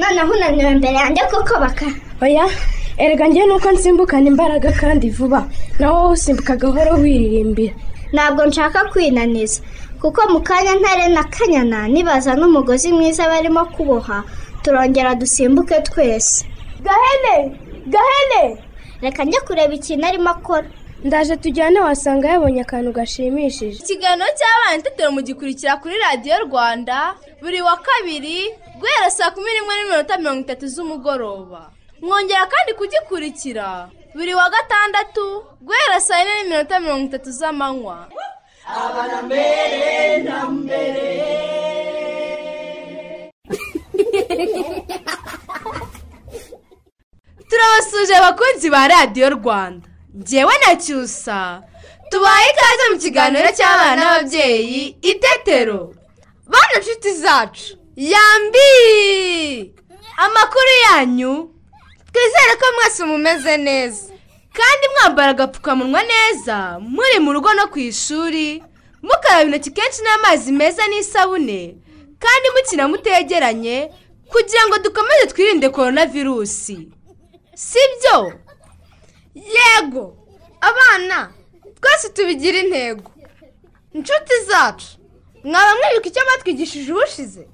[0.00, 1.86] noneho unaniwe imbere yanjye kuko baka
[2.22, 2.44] oya
[3.02, 5.40] erega njyewe nuko nsimbukana imbaraga kandi vuba.
[5.78, 7.74] Nawe wowe usimbuka gahoro wiririmbira.
[8.12, 9.60] Ntabwo nshaka kwinaniza.
[10.00, 14.24] Kuko mu kanya ntare na kanyana nibaza n'umugozi mwiza barimo kuboha
[14.62, 16.44] turongera dusimbuke twese.
[16.84, 17.56] Gahene!
[17.92, 18.42] Gahene!
[19.02, 20.66] Reka njye kureba ikintu arimo akora.
[21.06, 23.78] Ndaje tujyane wasanga yabonye akantu gashimishije.
[23.82, 26.96] Ikiganiro cy'abana itetero mugikurikira kuri radiyo rwanda
[27.42, 28.38] buri wa kabiri
[28.80, 31.62] guhera saa kumi n'imwe n'iminota mirongo itatu z'umugoroba.
[32.04, 33.66] Mwongera kandi kugikurikira
[34.16, 35.24] buri wa gatandatu
[35.66, 37.96] guhera saa yine n'iminota mirongo itatu z'amanywa.
[47.48, 49.86] Turabasuje abakunzi ba radiyo rwanda.
[50.16, 51.62] Ngewe na cyusa
[52.10, 55.94] tubaye ikaze mu kiganiro cy'abana n'ababyeyi itetero
[56.50, 57.76] bana nshuti zacu.
[57.96, 59.72] Yambi
[60.16, 61.50] amakuru yanyu.
[62.12, 64.12] Twizere ko mwese mumeze neza.
[64.52, 66.78] Kandi mwambara agapfukamunwa neza.
[66.80, 68.62] Muri mu rugo no ku ishuri.
[69.02, 71.76] Mukaraba intoki kenshi n'amazi meza n'isabune.
[72.18, 73.90] Kandi mukina mutegeranye
[74.28, 76.88] kugira ngo dukomeze twirinde korona virusi
[77.54, 78.32] sibyo?
[79.56, 80.16] Yego!
[80.60, 81.32] Abana
[81.80, 83.10] twese tubigira intego.
[83.92, 84.86] Inshuti zacu
[85.44, 87.48] mwaba mwibuka icyo batwigishije ubushize.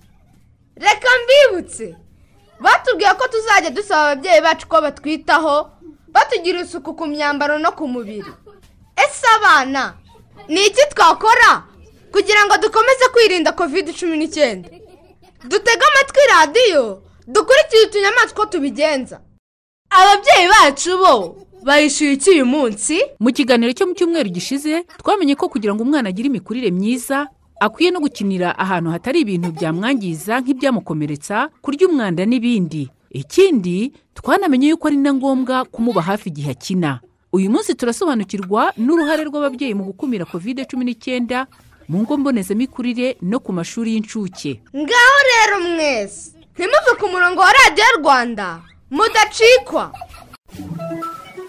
[0.76, 1.94] Reka mbibutse.
[2.60, 5.70] Batubwiye ko tuzajya dusaba ababyeyi bacu ko batwitaho
[6.08, 8.32] batugira isuku ku myambaro no ku mubiri.
[8.96, 9.94] Ese abana
[10.48, 11.62] ni iki twakora?
[12.12, 14.68] Kugira ngo dukomeze kwirinda kovide cumi n'icyenda.
[15.44, 19.20] Dutege amatwi radiyo dukurikire utunyamaswa tubigenza.
[19.90, 21.14] Ababyeyi bacu bo
[21.64, 22.98] bayishyuye iki uyu munsi?
[23.20, 27.26] Mu kiganiro cyo mu cyumweru gishize twamenye ko kugira ngo umwana agire imikurire myiza
[27.60, 32.90] akwiye no gukinira ahantu hatari ibintu byamwangiza nk'ibyamukomeretsa kurya umwanda n'ibindi.
[33.10, 37.00] Ikindi twanamenye yuko ari na ngombwa kumuba hafi igihe akina.
[37.32, 41.46] Uyu munsi turasobanukirwa n'uruhare rw'ababyeyi mu gukumira kovide cumi n'icyenda
[41.88, 44.60] mu ngo mbonezamikurire no ku mashuri y'incuke.
[44.76, 48.60] Ngaho rero mwese ntimuve ku murongo wa radiyo rwanda.
[48.90, 49.92] Mudacikwa.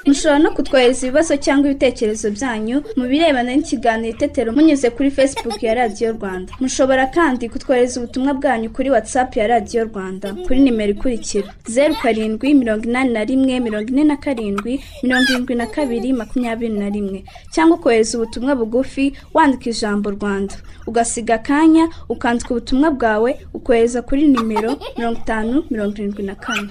[0.08, 5.74] Mushobora no kutwohereza ibibazo cyangwa ibitekerezo byanyu mu birebana n'ikiganiro itetero munyuze kuri facebook ya
[5.74, 6.54] radiyo rwanda.
[6.60, 12.54] Mushobora kandi kutwohereza ubutumwa bwanyu kuri whatsapp ya radiyo rwanda kuri nimero ikurikira zeru karindwi
[12.54, 14.74] mirongo inani na rimwe mirongo ine na karindwi
[15.04, 17.24] mirongo irindwi na kabiri makumyabiri na rimwe.
[17.52, 20.56] Cyangwa ukohereza ubutumwa bugufi wandika ijambo rwanda.
[20.88, 26.70] Ugasiga akanya ukandika ubutumwa bwawe ukohereza kuri nimero mirongo itanu mirongo irindwi na kane.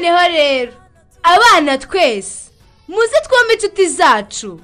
[0.00, 0.72] Noneho rero.
[1.22, 2.50] Abana twese
[2.88, 4.60] muze twombi inshuti zacu.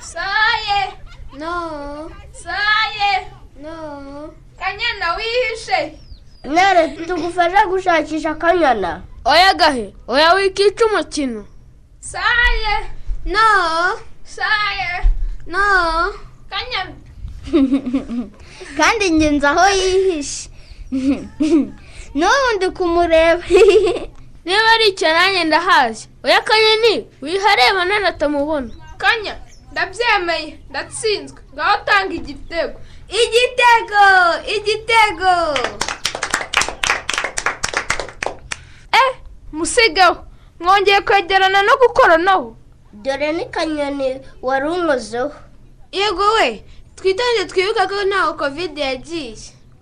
[0.00, 0.92] Saye.
[1.38, 2.10] No.
[2.32, 3.26] Saye.
[3.60, 4.34] No.
[4.58, 5.97] Kanyana wihishe.
[6.48, 11.44] Nere tugufasha gushakisha akanyana oya gahe oya wikica umukino
[12.00, 12.76] saye
[13.24, 13.48] no
[14.24, 14.92] saye
[15.46, 15.58] no
[16.50, 16.94] kanyana
[18.78, 20.48] kandi ngenzi aho yihishe
[22.14, 23.44] n'ubu ndi kumureba
[24.44, 29.36] niba ari icyo nanjye ndahazi oya kanyoni wihareba nanatamubona kanya
[29.72, 32.80] ndabyemeye ndatsinzwe ngaho tanga igitego
[33.22, 34.04] igitego
[34.56, 35.32] igitego
[39.52, 40.16] musigeho
[40.60, 42.56] mwongeye kwegerana no gukoranaho
[42.92, 45.32] dore ni kanyoni wari unkozeho.
[45.92, 46.64] Yego we
[46.96, 49.36] twitonde twibuke ko ntaho kovide yagiye.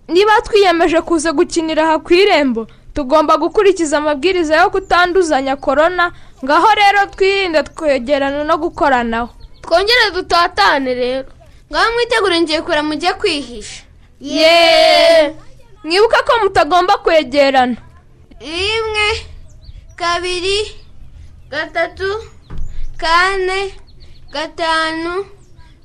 [0.09, 6.13] Niba twiyemeje kuza gukinira aha ku irembo tugomba gukurikiza amabwiriza yo kutanduzanya korona
[6.45, 9.31] ngaho rero twirinde twegerana no gukoranaho
[9.63, 11.29] twongere dutatane rero.
[11.73, 13.83] Ngaho mwitegure ngiye kure mujye kwihisha.
[14.21, 15.35] Yeee
[15.85, 17.77] mwibuke ko mutagomba kwegerana.
[18.41, 19.09] Rimwe
[19.97, 20.59] kabiri
[21.51, 22.11] gatatu
[22.97, 23.61] kane
[24.33, 25.27] gatanu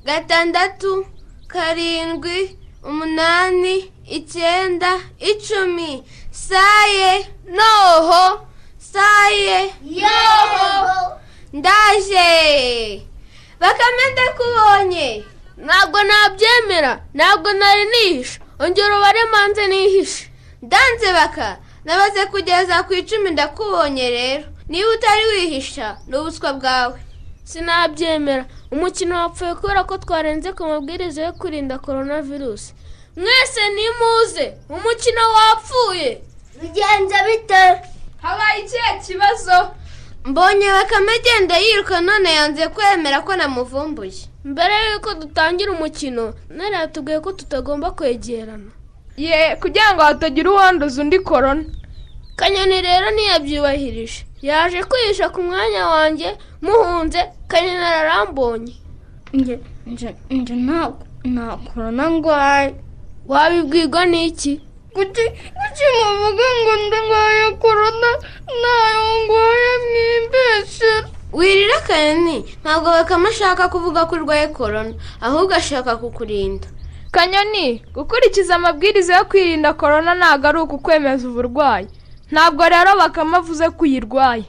[0.04, 1.06] gatandatu
[1.48, 5.00] karindwi umunani icyenda
[5.30, 6.02] icumi.
[6.30, 7.26] Saye
[7.56, 8.46] noho.
[8.78, 10.68] Saye yoho.
[11.52, 13.06] Ndaje.
[13.60, 15.08] Bakame ndakubonye
[15.64, 18.40] ntabwo nabyemera ntabwo nari nihishe.
[18.58, 20.30] Ongera ubare manze nihishe.
[20.62, 21.48] Ndanze baka.
[21.84, 24.44] Nabaze kugeza ku icumi ndakubonye rero.
[24.68, 26.98] Niba utari wihisha ni ubuswa bwawe.
[27.44, 28.44] Sinabyemera.
[28.70, 32.74] Umukino wapfuye kubera ko twarenze ku mabwiriza yo kwirinda korona virusi
[33.16, 34.54] mwese nimuze.
[34.68, 36.22] Umukino wapfuye.
[36.60, 37.64] Bigenze bite?
[38.22, 39.70] Habaye ikihe kibazo?
[40.24, 44.12] Mbonye bakame agenda yiruka none yanze kwemera ko namuvumbuye.
[44.44, 48.70] Mbere y'uko dutangira umukino nari yatubwiye ko tutagomba kwegerana.
[49.16, 51.64] Ye kugira ngo hatagira uwanduza undi korona.
[52.36, 54.24] Kanyoni rero ntiyabyubahirije.
[54.42, 56.28] Yaje kwihisha ku mwanya wanjye
[56.62, 58.74] muhunze kanyoni ararambonye.
[59.32, 59.58] Nje
[60.54, 60.92] nta
[61.24, 62.74] nta korona ndwaye.
[63.28, 64.60] Wabibwirwa n'iki?
[64.94, 65.24] Kuki
[65.58, 68.10] kuki muvuga ngo ndwaye korona?
[68.60, 72.36] Ntayo ndwaye mwimbeshere wirira kanyoni.
[72.62, 76.68] Ntabwo bakame ashaka kuvuga ko urwaye korona ahubwo ashaka kukurinda.
[77.12, 81.86] Kanyoni gukurikiza amabwiriza yo kwirinda korona ntabwo ari ukukwemeza uburwayi.
[82.32, 84.44] Ntabwo rero bakame avuze ko uyirwaye.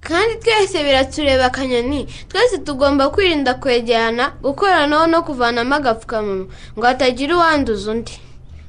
[0.00, 2.06] Kandi twese biratureba kanyoni.
[2.28, 6.46] Twese tugomba kwirinda kwegerana gukoranaho no kuvanamo agapfukamunwa.
[6.78, 8.14] Ngo hatagira uwanduza undi.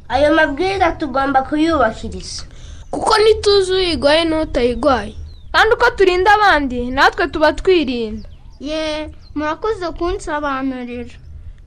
[0.09, 2.43] Ayo mabwiriza tugomba kuyubahiriza
[2.91, 5.15] kuko ntituzi uyirwaye n'utayirwaye.
[5.53, 8.27] Kandi uko turinda abandi natwe tuba twirinda.
[8.59, 11.15] Ye murakoze kunsobanurira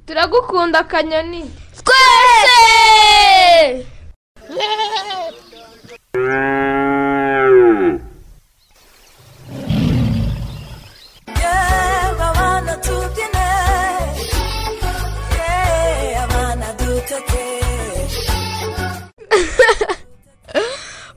[0.07, 1.43] turagukunda kanyoni
[1.79, 2.61] twese!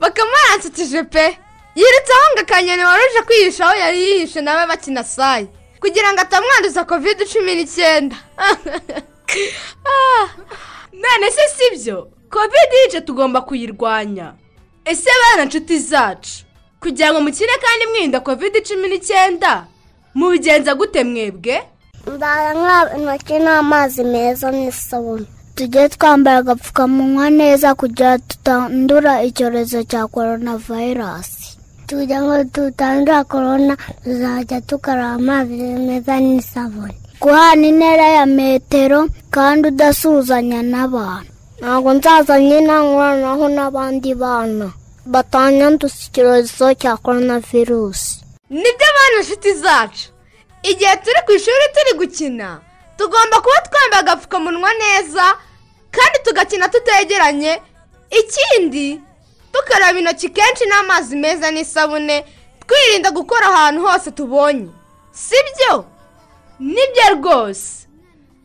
[0.00, 1.24] Bakame yaransekeje pe
[1.76, 5.48] yirutse aho ngo akanyoni waruje kwihisha aho yari yihishe nawe bakina sayi.
[5.80, 8.16] Kugira ngo atamwanduza kovide cumi n'icyenda.
[9.84, 10.28] Ah,
[10.92, 12.08] none se si byo?
[12.30, 14.32] Kovide yica tugomba kuyirwanya.
[14.84, 16.44] Ese bana nshuti zacu?
[16.80, 19.66] Kugira ngo mukire kandi mwirinda kovide cumi n'icyenda?
[20.14, 21.62] Mubigenza gute mwebwe?
[22.06, 25.26] Nzara intoki n'amazi meza n'isabune.
[25.54, 31.35] Tujye twambara agapfukamunwa neza kugira tutandura icyorezo cya korona vayirasi
[31.94, 33.74] kugira ngo tutandura korona
[34.04, 35.54] tuzajya tukaraba amazi
[35.86, 39.00] meza n'isabune guhana intera ya metero
[39.34, 41.30] kandi udasuhuzanya n'abantu
[41.60, 44.68] ntabwo nzaza nyine nkoranaho n'abandi bana
[45.12, 50.06] batanyanduza icyorezo cya korona virusi ni byo bana nshuti zacu.
[50.70, 52.48] Igihe turi ku ishuri turi gukina
[52.98, 55.24] tugomba kuba twambaye agapfukamunwa neza
[55.94, 57.52] kandi tugakina tutegeranye.
[58.20, 59.00] Ikindi
[59.64, 62.24] tukaraba intoki kenshi n'amazi meza n'isabune
[62.66, 64.68] twirinda gukora ahantu hose tubonye.
[65.12, 65.84] Si byo
[66.60, 67.86] ni byo rwose.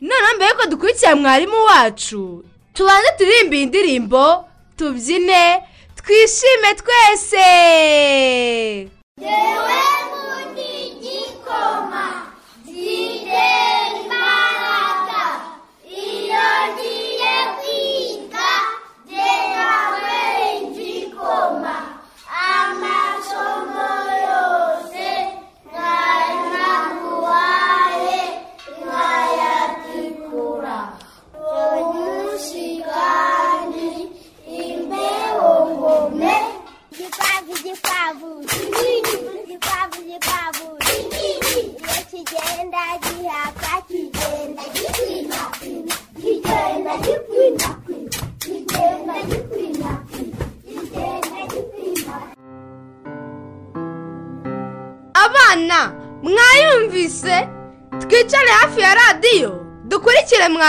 [0.00, 2.44] Noneho mbere yuko dukurikira mwarimu wacu
[2.74, 4.44] tubanze turirimbe iyi ndirimbo
[4.76, 5.62] tubyine
[5.96, 7.48] twishime twese.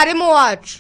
[0.04, 0.80] Mwarimu wacu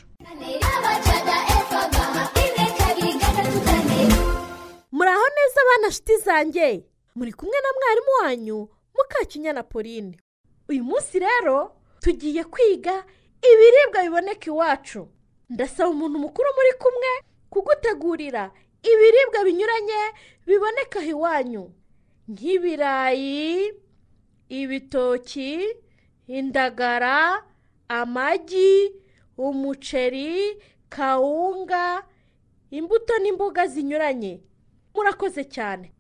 [4.91, 6.83] muraho neza abana nshuti zanjye.
[7.15, 10.17] Muri kumwe na mwarimu wanyu mukakinyana pauline.
[10.69, 13.05] Uyu munsi rero tugiye kwiga
[13.41, 15.07] ibiribwa biboneka iwacu.
[15.49, 17.11] Ndasaba umuntu mukuru muri kumwe
[17.49, 18.51] kugutegurira
[18.83, 20.01] ibiribwa binyuranye
[20.45, 21.73] biboneka iwanyu.
[22.27, 23.73] Nk'ibirayi
[24.49, 25.75] ibitoki
[26.27, 27.43] indagara
[27.87, 28.91] amagi
[29.37, 32.03] umuceri kawunga
[32.71, 34.41] imbuto n'imboga zinyuranye.
[34.95, 35.91] Murakoze cyane.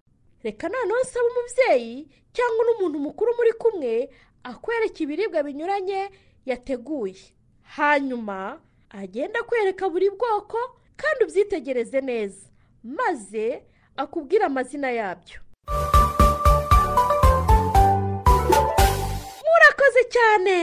[0.43, 4.09] Reka noneho nsaba umubyeyi cyangwa n'umuntu mukuru muri kumwe
[4.43, 6.09] akwereka ibiribwa binyuranye
[6.45, 7.15] yateguye.
[7.61, 10.57] Hanyuma agenda akwereka buri bwoko
[10.95, 12.47] kandi ubyitegereze neza
[12.83, 13.63] maze
[13.97, 15.39] akubwire amazina yabyo.
[19.45, 20.57] Murakoze cyane!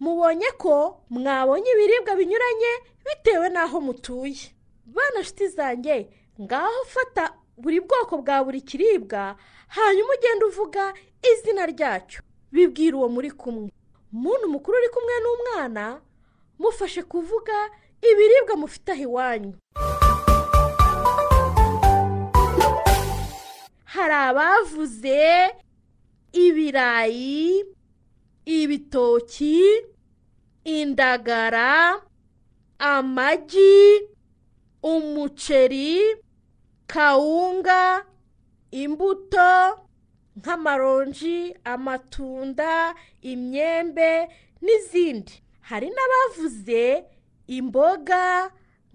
[0.00, 2.72] Mubonye ko mwabonye ibiribwa binyuranye
[3.06, 4.54] bitewe n'aho mutuye.
[4.86, 6.08] Bana nshuti zanjye
[6.40, 9.36] ngaho fata buri bwoko bwa buri kiribwa
[9.68, 10.94] hanyuma ugenda uvuga
[11.32, 12.22] izina ryacyo.
[12.52, 13.70] Bibwira uwo muri kumwe.
[14.12, 16.00] Umuntu mukuru uri kumwe n'umwana
[16.58, 17.56] mufashe kuvuga
[18.02, 19.52] ibiribwa mufite aho iwanyu.
[23.84, 25.18] Hari abavuze
[26.32, 27.64] ibirayi
[28.56, 29.60] ibitoki
[30.64, 32.00] indagara
[32.78, 34.00] amagi
[34.82, 36.16] umuceri
[36.86, 38.04] kawunga
[38.82, 39.50] imbuto
[40.38, 42.94] nk'amaronji amatunda
[43.30, 44.10] imyembe
[44.64, 45.34] n'izindi.
[45.68, 47.04] Hari n'abavuze
[47.56, 48.24] imboga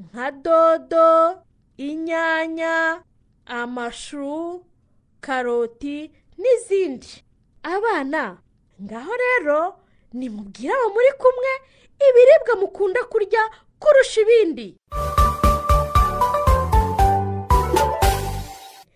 [0.03, 1.10] nka dodo
[1.77, 3.03] inyanya
[3.45, 4.65] amashu
[5.22, 5.98] karoti
[6.41, 7.12] n'izindi.
[7.63, 8.24] Abana
[8.81, 9.75] ngaho rero
[10.13, 11.51] nimubwire abo muri kumwe
[12.07, 13.43] ibiribwa mukunda kurya
[13.79, 14.67] kurusha ibindi.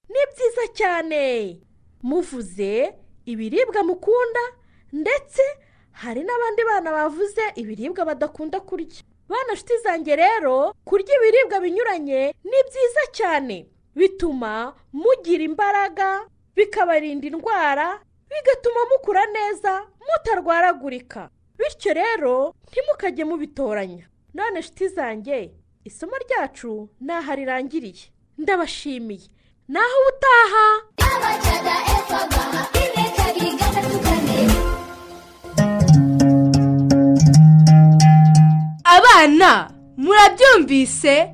[0.10, 1.22] Ni byiza cyane.
[2.04, 2.94] Muvuze
[3.26, 4.44] ibiribwa mukunda
[4.94, 5.42] ndetse
[5.92, 9.04] hari n'abandi bana bavuze ibiribwa badakunda kurya.
[9.30, 13.66] Bana nshuti zanjye rero kurya ibiribwa binyuranye ni byiza cyane.
[13.96, 19.72] Bituma mugira imbaraga bikabarinda indwara bigatuma mukura neza
[20.08, 21.30] mutarwaragurika.
[21.58, 24.06] Bityo rero ntimukajye mubitoranya.
[24.34, 25.52] None nshuti zanjye
[25.84, 28.06] isomo ryacu ntaho rirangiriye
[28.38, 29.28] ndabashimiye.
[29.68, 30.66] Naho ubutaha!
[38.84, 41.34] Abana murabyumvise?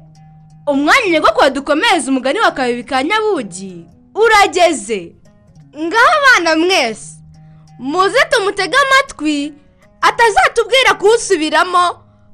[0.68, 3.86] Umwanya nyogokuru dukomereza umugani wa kabiri ka nyabugi
[4.16, 5.16] urageze.
[5.78, 7.10] Ngaho abana mwese.
[7.80, 9.54] Muze tumutege amatwi
[10.02, 11.84] atazatubwira kuwusubiramo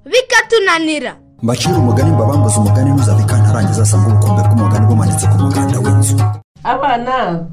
[0.06, 1.16] bikatunanira.
[1.44, 6.16] Mbacira umugani mbabambuze umugani ntuzabikanarangiza asanga ubukombe bw'umugani bumanitse ku muganda w'inzu.
[6.64, 7.46] Abana.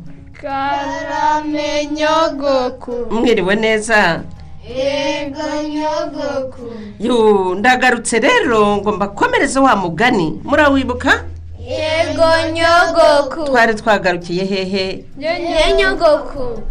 [0.43, 2.95] Karame nyogoku.
[3.11, 4.21] Mwiriwe neza?
[4.76, 6.66] Yego nyogoku.
[6.99, 10.40] Yu ndagarutse rero ngo mbakomereze wa mugani.
[10.45, 11.25] Murawibuka?
[11.66, 13.44] Yego nyogoku.
[13.44, 15.04] Twari twagarukiye hehe.
[15.18, 16.62] Ye nyogoku.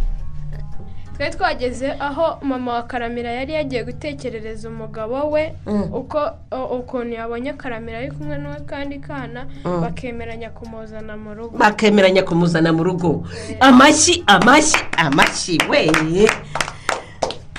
[1.16, 5.82] Twari twageze aho mama wa karamira yari yagiye gutekerereza umugabo we Mm.
[5.94, 6.30] uko
[6.78, 9.80] ukuntu yabonye karamira ari kumwe n'akandi kana Mm.
[9.80, 11.58] bakemeranya kumuzana mu rugo.
[11.58, 13.24] Bakemeranya kumuzana mu rugo.
[13.60, 15.88] Amashyi amashyi amashyi we.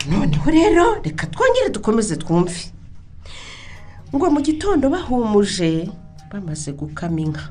[0.09, 2.71] Noneho rero reka twongere dukomeze twumve.
[4.15, 5.89] Ngo mu gitondo bahumuje
[6.31, 7.45] bamaze gukama inka.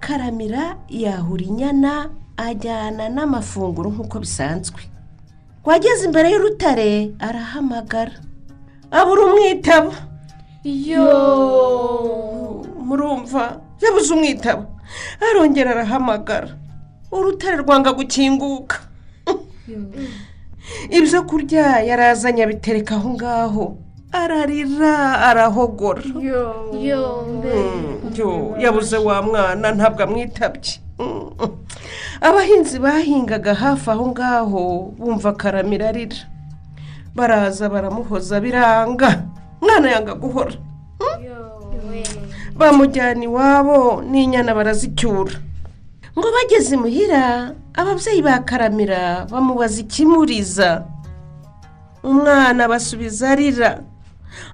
[0.00, 4.80] Karamira yahura inyana ajyana n'amafunguro nk'uko bisanzwe.
[5.62, 8.12] Ngo ageze imbere y'urutare arahamagara.
[8.90, 9.92] Abura umwitaba.
[12.86, 14.66] Murumva yabuze umwitaba.
[15.20, 16.54] Arongera arahamagara.
[17.12, 18.76] Urutare rwanga gukinguka.
[20.90, 23.64] Ibyo kurya yarazanye abitereka aho ngaho.
[24.12, 26.02] Ararira arahogora.
[26.04, 30.80] Mm, yo, yabuze wa mwana ntabwo amwitabye.
[30.98, 31.30] Mm.
[32.20, 36.16] abahinzi bahingaga hafi aho ngaho bumva karamira arira.
[37.14, 39.22] Baraza baramuhoza biranga.
[39.60, 40.52] Mwana yanga guhora.
[42.56, 45.32] Bamujyana iwabo n'inyana barazicyura.
[46.16, 50.84] Ngo bageze imuhira ababyeyi ba karamira bamubaza ikimuriza.
[52.02, 53.84] Umwana basubiza arira.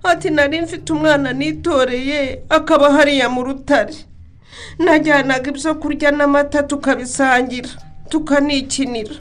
[0.05, 3.95] Ati nari mfite umwana nitoreye akaba hariya mu rutare.
[4.79, 7.69] Najyanaga ibyo kurya n'amata tukabisangira
[8.09, 9.15] tukanikinira.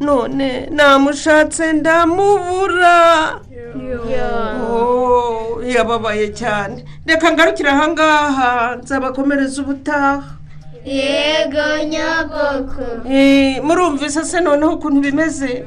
[0.00, 3.40] None namushatse ndamubura.
[4.70, 6.84] Oh, yababaye cyane.
[7.06, 10.22] Reka ngarukire ahangaha nzabakomereza ubutaha.
[10.84, 15.64] Yego nyogoku Eh, murumvise se noneho ukuntu bimeze?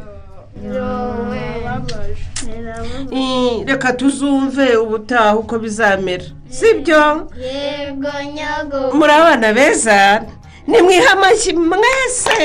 [3.66, 6.24] Reka tuzumve ubutaha uko bizamera.
[6.50, 7.28] Sibyo?
[7.38, 10.24] Yego nyogoku muri abana beza?
[10.68, 12.40] Nimwihe amashyi mwese!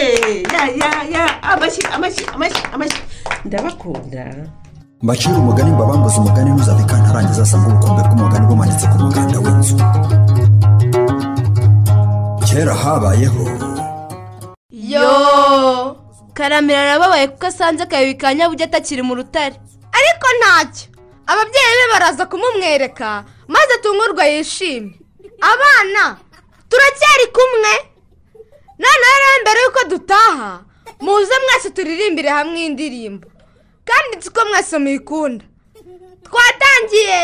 [0.54, 1.42] Ya ya ya.
[1.42, 3.00] Amashyi amashyi amashyi amashyi.
[3.44, 4.24] Ndabakunda.
[5.02, 9.76] Mbacira umugani mbabambuze umugani ntuzabikanarangiza asanga ubukombe bw'umugani bumanitse ku muganda w'inzu.
[12.46, 13.44] Kera habayeho.
[14.70, 15.96] Yo!
[16.34, 19.54] Karamira arababaye kuko asanze akabibi ka nyabuge atakiri mu rutare.
[19.98, 20.86] Ariko ntacyo.
[21.26, 24.94] Ababyeyi be baraza kumumwereka maze atungurwa yishimye.
[25.52, 26.16] Abana
[26.70, 27.72] turacyari kumwe.
[28.78, 30.50] Noneho rero mbere y'uko dutaha
[31.00, 33.26] muze mwese turirimbire hamwe indirimbo.
[33.84, 35.44] Kandi ko mwese muyikunda
[36.24, 37.20] twatangiye!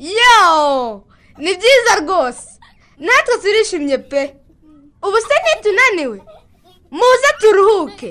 [0.00, 1.04] Yo!
[1.38, 2.42] Ni byiza rwose.
[2.98, 4.22] Natwe turishimye pe.
[5.02, 6.18] Ubu se ntitunaniwe
[6.90, 8.10] muze turuhuke.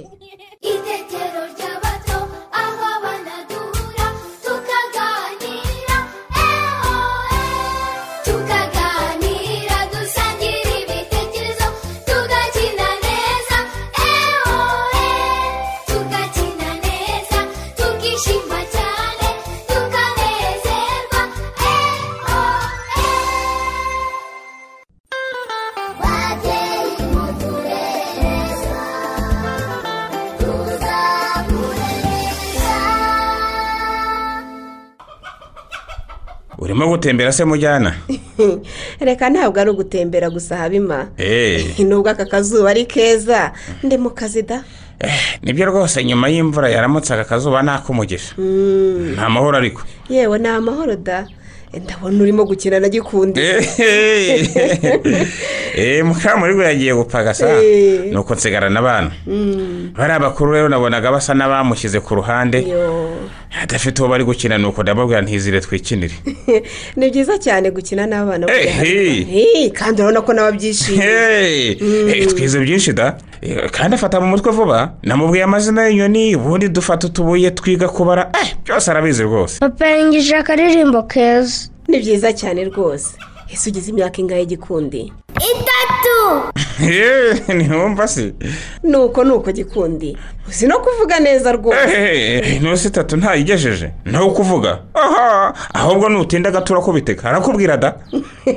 [0.71, 1.98] Itetero ry'abato
[36.69, 37.93] urimo gutembera se mujyana?
[38.99, 41.07] Reka ntabwo ari ugutembera gusa habima.
[41.17, 43.51] Eee nubwo aka kazuba ari keza.
[43.83, 44.63] Ndi mu kazi da.
[45.43, 49.81] Nibyo rwose nyuma y'imvura yaramutse aka kazuba ntakumugisha Mm, nta mahoro ariko.
[50.09, 51.25] Yewe ni amahoro da.
[51.73, 53.41] Ndabona urimo gukina na gikundi
[56.03, 58.11] mukamurigo yagiye gupagasa Eh.
[58.11, 62.65] nuko nsigarana abana Mm, bariya bakuru rero nabonaga basa n'abamushyize ku ruhande.
[63.61, 66.13] Adafite uwo bari gukina nuko ndababwira ntizire twikinire.
[66.97, 68.47] Ni byiza cyane gukina n'abana.
[68.47, 73.17] Hey, kandi urabona ko nawe abyishimiye Hey, eh, twize byinshi da.
[73.41, 78.31] Eh, kandi afata mu mutwe vuba namubwiye amazina y'inyoni ubundi dufata utubuye twiga kubara.
[78.41, 79.59] Eh byose arabizi rwose.
[79.59, 81.69] Papa yangije akaririmbo keza.
[81.87, 83.17] Ni byiza cyane rwose.
[83.53, 85.13] Ese ugeze imyaka ingahe gikundi?
[85.51, 86.17] Itatu.
[87.55, 88.33] Ntiwumva se?
[88.83, 90.17] Nuko nuko gikundi.
[90.47, 92.39] Uzi no kuvuga neza rwose.
[92.55, 93.91] Intusi itatu ntayigejeje.
[94.05, 97.95] Nawe kuvuga aha ahubwo nutinda gato urakubiteka arakubwira da?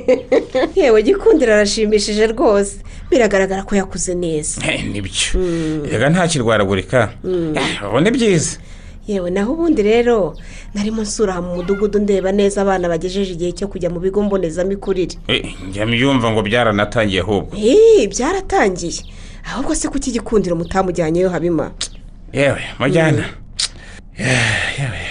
[0.75, 2.77] Yewe gikundiro arashimishije rwose.
[3.11, 4.63] Biragaragara ko yakuze neza.
[4.93, 5.13] Nibyo
[5.91, 7.09] reka ntakirwaragurika.
[7.89, 8.59] Ubu ni byiza.
[9.07, 10.37] Yewe naho ubundi rero
[10.75, 15.17] narimo nsura mu mudugudu ndeba neza abana bagejeje igihe cyo kujya mu bigo mbonezamikurire.
[15.29, 17.57] Eh, njya mbyumva ngo byaranatangiye ahubwo.
[17.57, 19.03] Hii, byaratangiye.
[19.53, 21.71] Ahubwo se kuki igikundiro mutamujyanyeyo habima?
[22.33, 23.25] Yewe mujyana.
[24.79, 25.02] Yewe.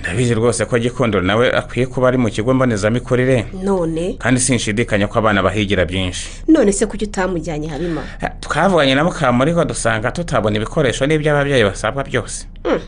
[0.00, 3.46] Ndabizi rwose ko gikundiro nawe akwiye kuba ari mu kigo mbonezamikurire.
[3.62, 4.14] None?
[4.18, 6.28] Kandi sinshidikanya ko abana bahigira byinshi.
[6.48, 8.02] None se kuki utamujyanye habima
[8.40, 12.46] twavuganye na mukamuriho dusanga tutabona ibikoresho n'ibyo ababyeyi basabwa byose.
[12.64, 12.80] Mm.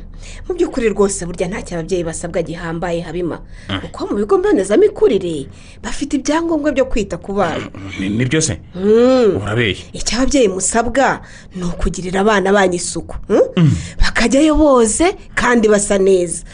[0.48, 3.80] mu by'ukuri rwose burya ntacyo ababyeyi basabwa gihambaye habima Mm.
[3.80, 5.46] kuko mu bigo mbonezamikurire
[5.82, 7.70] bafite ibyangombwa byo kwita ku bana.
[8.00, 8.60] Ni- ni byo se?
[8.74, 9.36] Mm.
[9.40, 11.20] urabeye icyo ababyeyi musabwa
[11.56, 13.72] ni ukugirira abana banyu isuku mm?
[14.00, 16.44] bakajyayo boze kandi basa neza.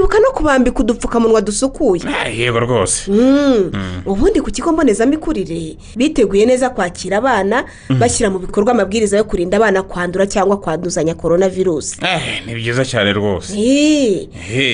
[0.00, 2.02] Mukibuka no kubambika udupfukamunwa dusukuye.
[2.36, 3.10] Yego rwose.
[3.10, 3.70] Mm.
[3.72, 4.02] Mm.
[4.06, 7.98] ubundi ku kigo mbonezamikurire biteguye neza kwakira abana Mm.
[7.98, 12.84] bashyira mu bikorwa amabwiriza yo kurinda abana kwandura cyangwa kwanduzanya korona virusi Eh, ni byiza
[12.84, 13.52] cyane rwose.
[13.58, 14.28] Eh,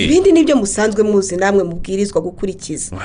[0.04, 2.96] ibindi ni byo musanzwe muzi namwe mubwirizwa gukurikiza.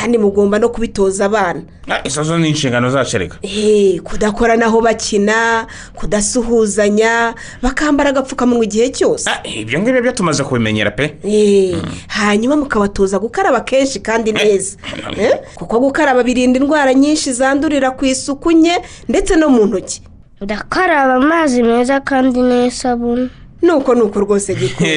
[0.00, 1.62] Kandi mugomba no kubitoza abana.
[2.04, 9.30] Izo zo ni inshingano zacu reka Eh, kudakoranaho bakina kudasuhuzanya bakambara agapfukamunwa igihe cyose.
[9.44, 11.14] Ibyo ngibyo byo tumaze kubimenyera pe.
[11.24, 11.57] Eh,
[12.08, 14.76] hanyuma mukabatoza gukaraba kenshi kandi neza.
[15.16, 18.74] Eh, kuko gukaraba birinda indwara nyinshi zandurira ku isuku nke
[19.08, 20.02] ndetse no mu ntoki.
[20.40, 23.28] Ndakaraba amazi meza kandi n'isabune.
[23.62, 24.90] Nuko nuko rwose gikunda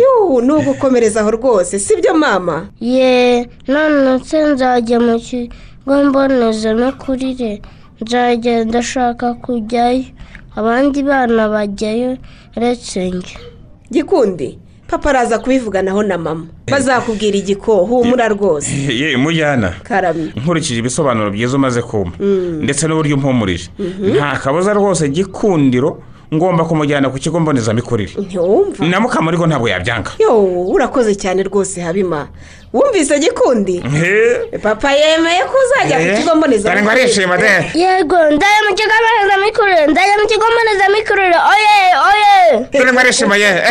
[0.00, 1.78] yuhu ni ugukomerezaho rwose.
[1.78, 2.66] Sibyo mama?
[2.80, 7.62] Ye none se nzajya mu kigo mbonezamikurire
[8.00, 10.04] nzajya ndashaka kujyayo.
[10.56, 12.16] Abandi bana bajyayo
[12.56, 13.36] uretse njye.
[13.92, 14.58] Gikundi
[14.92, 16.46] papa araza kubivuganaho na mama.
[16.70, 18.70] Bazakubwira igiko humura rwose.
[19.00, 22.60] Ye mujyana karame nkurikije ibisobanuro byiza umaze kumpa Mm.
[22.62, 23.70] ndetse n'uburyo umpumurije.
[23.78, 24.16] Mhm.
[24.16, 26.02] nta kabuza rwose gikundiro
[26.34, 28.14] ngomba kumujyana ku kigo mbonezamikurire.
[28.18, 28.84] Ntiwumva?
[28.86, 30.32] Na mukamurigo ntabwo yabyanga yo
[30.74, 32.28] urakoze cyane rwose habima.
[32.72, 33.84] Wumvise gikundi?
[34.62, 36.34] Papa yemeye ko uzajya ku kigo
[37.36, 37.48] de.
[37.74, 41.38] Yego ndajya mu kigo mbonezamikurire ndajya mu kigo mbonezamikurire.
[41.52, 41.76] Oye
[42.08, 42.66] oye.
[42.72, 43.50] Dore ngo arishima ye.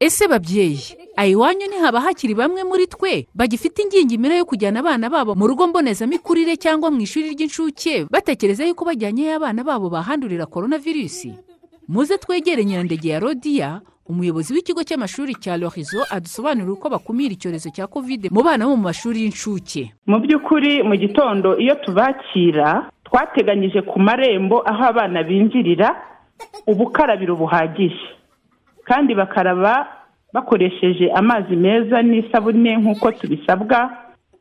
[0.00, 0.78] ese babyeyi?
[1.16, 3.26] Aha iwanyu ntihaba hakiri bamwe muri twe?
[3.34, 8.84] Bagifite ingingimira yo kujyana abana babo mu rugo mbonezamikurire cyangwa mu ishuri ry'incuke batekereza yuko
[8.84, 11.32] bajyanyeyo abana babo bahandurira korona virusi
[11.88, 17.86] muze twegere nyirandege ya rodiya umuyobozi w'ikigo cy'amashuri cya lorizo adusobanurira uko bakumira icyorezo cya
[17.88, 19.96] kovide mu bana bo mu mashuri y'incuke.
[20.06, 25.88] Mu by'ukuri mu gitondo iyo tubakira twateganyije ku marembo aho abana binjirira
[26.68, 28.12] ubukarabiro buhagije.
[28.88, 29.86] Kandi bakaraba
[30.32, 33.90] bakoresheje amazi meza n'isabune nk'uko tubisabwa.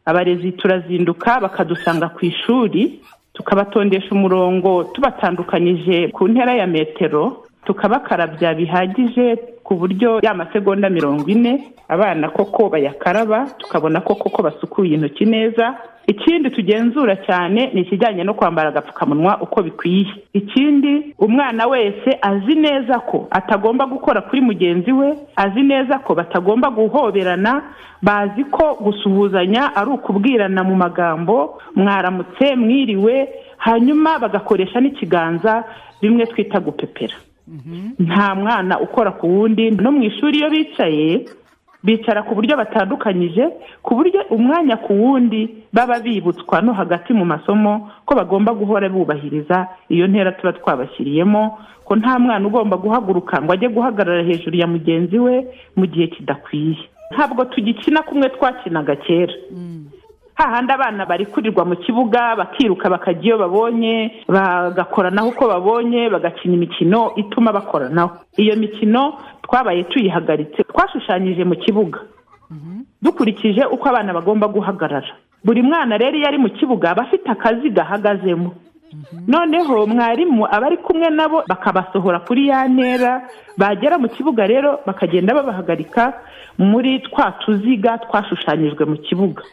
[0.05, 3.01] Abarezi turazinduka bakadusanga ku ishuri
[3.33, 7.44] tukabatondesha umurongo tubatandukanyije ku ntera ya metero.
[7.65, 14.93] Tukabakarabya bihagije ku buryo ya masegonda mirongo ine abana koko bayakaraba tukabona ko koko basukuye
[14.95, 15.73] intoki neza.
[16.07, 20.05] Ikindi tugenzura cyane ni ikijyanye no kwambara agapfukamunwa uko bikwiye.
[20.33, 26.69] Ikindi umwana wese azi neza ko atagomba gukora kuri mugenzi we azi neza ko batagomba
[26.69, 27.61] guhoberana
[28.01, 35.63] bazi ko gusuhuzanya ari ukubwirana mu magambo mwaramutse mwiriwe hanyuma bagakoresha n'ikiganza
[36.01, 37.15] bimwe twita gupepera.
[37.99, 39.71] Nta mwana ukora ku wundi.
[39.71, 41.25] No mu ishuri iyo bicaye
[41.83, 43.45] bicara ku buryo batandukanyije
[43.85, 49.67] ku buryo umwanya ku wundi baba bibutswa no hagati mu masomo ko bagomba guhora bubahiriza
[49.89, 55.19] iyo ntera tuba twabashyiriyemo ko nta mwana ugomba guhaguruka ngo ajye guhagarara hejuru ya mugenzi
[55.19, 55.45] we
[55.77, 56.77] mu gihe kidakwiye.
[57.13, 59.33] Ntabwo tugikina kumwe twakinaga kera.
[60.35, 67.11] Hahandi abana bari kurirwa mu kibuga bakiruka bakajya iyo babonye bagakoranaho uko babonye bagakina imikino
[67.15, 68.17] ituma bakoranaho.
[68.37, 71.99] Iyo mikino twabaye tuyihagaritse twashushanyije mu kibuga.
[73.01, 75.07] Dukurikije uko abana bagomba guhagarara.
[75.43, 78.51] Buri mwana rero iyo ari mu kibuga aba afite akazi gahagazemo.
[79.27, 83.21] Noneho mwarimu aba ari kumwe nabo bakabasohora kuri ya ntera
[83.57, 86.13] bagera mu kibuga rero bakagenda babahagarika
[86.57, 89.43] muri twa tuziga twashushanyijwe mu kibuga.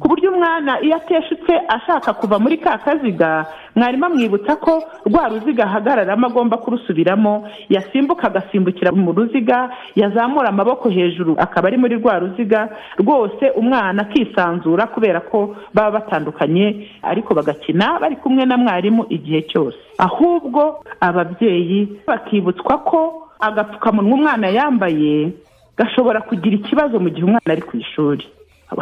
[0.00, 5.64] Ku buryo umwana iyo ateshutse ashaka kuva muri ka kaziga mwarimu amwibutsa ko rwa ruziga
[5.64, 12.68] ahagararamo agomba kurusubiramo yasimbuka agasimbukira mu ruziga yazamura amaboko hejuru akaba ari muri rwa ruziga
[13.00, 19.78] rwose umwana akisanzura kubera ko baba batandukanye ariko bagakina bari kumwe na mwarimu igihe cyose.
[19.98, 25.32] Ahubwo ababyeyi bakibutswa ko agapfukamunwa umwana yambaye
[25.78, 28.24] gashobora kugira ikibazo mu gihe umwana ari ku ishuri.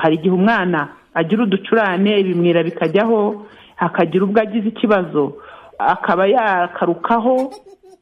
[0.02, 3.46] Hari igihe umwana agira uducurane ibimwira bikajyaho
[3.76, 5.22] hakagira ubwo agize ikibazo
[5.78, 7.50] akaba yakarukaho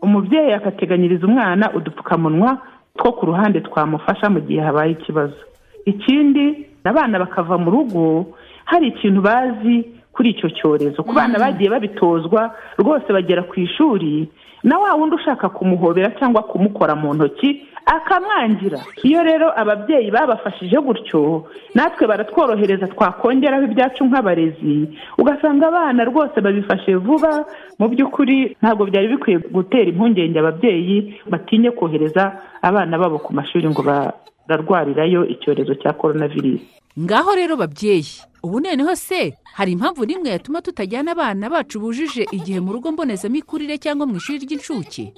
[0.03, 2.59] umubyeyi agateganyiriza umwana udupfukamunwa
[2.99, 5.39] two ku ruhande twamufasha mu gihe habaye ikibazo.
[5.87, 8.27] Ikindi abana bakava mu rugo
[8.65, 9.77] hari ikintu bazi
[10.13, 11.03] kuri icyo cyorezo.
[11.07, 14.29] Ku bana bagiye babitozwa rwose bagera ku ishuri
[14.63, 18.81] na wa wundi ushaka kumuhobera cyangwa kumukora mu ntoki akamwangira.
[19.03, 21.45] Iyo rero ababyeyi babafashije gutyo
[21.75, 24.89] natwe baratworohereza twakongeraho ibyacu nk'abarezi.
[25.19, 27.45] Ugasanga abana rwose babifashe vuba.
[27.79, 30.97] Mu by'ukuri ntabwo byari bikwiye gutera impungenge ababyeyi
[31.31, 36.67] batinye kohereza abana babo ku mashuri ngo bararwarirayo icyorezo cya korona virusi
[37.01, 38.05] ngaho rero babyeyi
[38.43, 43.79] ubu noneho se hari impamvu n'imwe yatuma tutajyana abana bacu bujuje igihe mu rugo mbonezamikurire
[43.79, 45.13] cyangwa mu ishuri ry'incuke.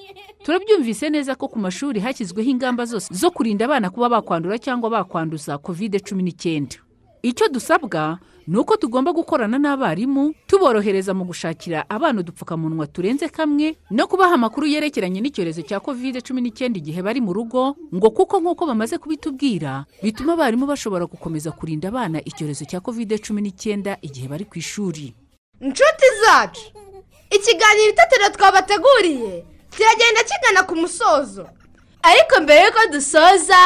[0.44, 5.58] Turabyumvise neza ko ku mashuri hashyizweho ingamba zose zo kurinda abana kuba bakwandura cyangwa bakwanduza
[5.58, 6.76] kovide cumi n'icyenda.
[7.22, 14.06] Icyo dusabwa ni uko tugomba gukorana n'abarimu tuborohereza mu gushakira abana udupfukamunwa turenze kamwe no
[14.08, 18.66] kubaha amakuru yerekeranye n'icyorezo cya kovide cumi n'icyenda igihe bari mu rugo ngo kuko nk'uko
[18.66, 24.44] bamaze kubitubwira bituma abarimu bashobora gukomeza kurinda abana icyorezo cya kovide cumi n'icyenda igihe bari
[24.48, 25.14] ku ishuri.
[25.60, 26.64] Inshuti zacu
[27.30, 31.46] ikiganiro itetero twabateguriye kiragenda kigana ku musozo.
[32.02, 33.60] Ariko mbere y'uko dusoza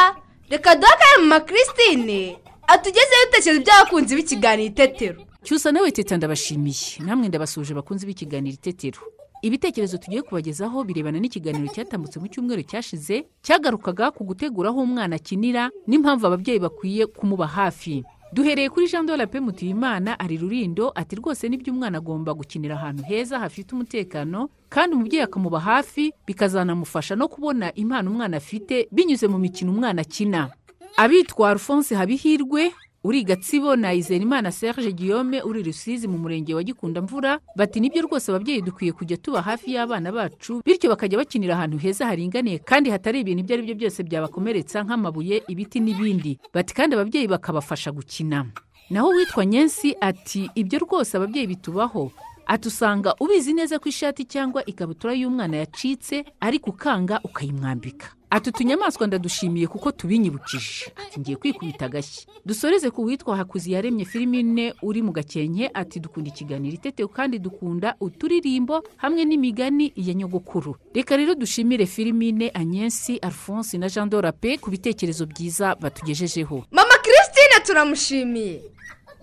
[0.51, 2.37] reka duhakane mu makirisitine
[2.67, 5.21] atugezeho ibitekerezo by'abakunzi b'ikiganiro itetero?
[5.43, 6.99] Cyusa nawe teta ndabashimiye.
[7.05, 8.99] Namwe ndabasuje bakunzi b'ikiganiro itetero.
[9.41, 15.69] Ibitekerezo tugiye kubagezaho birebana n'ikiganiro cyatambutse mu cyumweru cyashize cyagarukaga ku gutegura aho umwana akinira
[15.87, 18.03] n'impamvu ababyeyi bakwiye kumuba hafi.
[18.33, 23.03] Duhereye kuri jean de mutuyimana ari rurindo ati rwose ni byo umwana agomba gukinira ahantu
[23.03, 29.37] heza hafite umutekano kandi umubyeyi akamuba hafi bikazanamufasha no kubona impano umwana afite binyuze mu
[29.37, 30.49] mikino umwana akina.
[30.97, 32.71] Abitwa alphonse habihirwe
[33.03, 37.89] uri gatsibo na izerimana serge guillaume uri rusizi mu murenge wa gikunda mvura bati ni
[37.89, 42.57] byo rwose ababyeyi dukwiye kujya tuba hafi y'abana bacu bityo bakajya bakinira ahantu heza haringaniye
[42.59, 46.39] kandi hatari ibintu ibyo ari byo byose byabakomeretsa nk'amabuye ibiti n'ibindi.
[46.53, 48.45] Bati kandi ababyeyi bakabafasha gukina.
[48.89, 52.11] Naho uwitwa nyensi ati ibyo rwose ababyeyi bitubaho.
[52.47, 58.07] Ati usanga ubizi neza ko ishati cyangwa ikabutura y'umwana yacitse ariko ukanga ukayimwambika.
[58.35, 60.91] Ati utunyamaswa ndadushimiye kuko tubinyibukije.
[61.19, 62.27] Ngiye kwikubita agashyi.
[62.45, 68.83] Dusoreze ku witwa hakuziyaremye filimine uri mu gakenke ati dukunda ikiganiro itetewe kandi dukunda uturirimbo
[68.97, 70.75] hamwe n'imigani ya nyogokuru.
[70.93, 76.65] Reka rero dushimire filimine anyensi alphonse na jean dorape ku bitekerezo byiza batugejejeho.
[76.71, 78.61] Mama christine turamushimiye.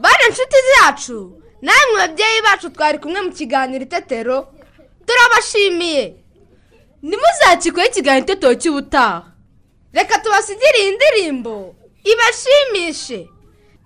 [0.00, 1.36] Bane inshuti zacu.
[1.62, 4.48] Namwe babyeyi bacu twari kumwe mu kiganiro itetero.
[5.06, 6.21] Turabashimiye.
[7.02, 9.22] Ntimuzakikweho ikiganiro itetero cy'ubutaha
[9.92, 11.74] reka tubasigire iyi ndirimbo.
[12.12, 13.28] Ibashimishe.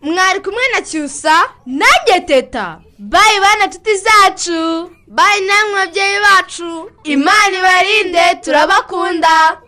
[0.00, 1.34] Mwari kumwe na cyusa
[1.66, 2.80] nanjye teta.
[2.98, 4.90] Bayi bana nshuti zacu.
[5.06, 6.90] Bayi namwe babyeyi bacu.
[7.04, 9.60] Imana ibarinde turabakunda.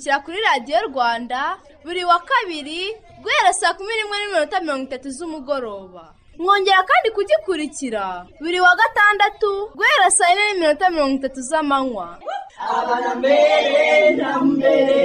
[0.00, 2.88] Mugikurikira kuri radiyo rwanda buri wa kabiri
[3.22, 6.14] guhera saa kumi n'imwe n'iminota mirongo itatu z'umugoroba.
[6.38, 12.18] Mwongera kandi kugikurikira buri wa gatandatu guhera saa yine n'iminota mirongo itatu z'amanywa.
[12.58, 15.00] Abana mbere na mbere.